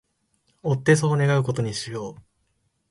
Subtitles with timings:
[0.63, 2.15] 追ってそう願う事にしよう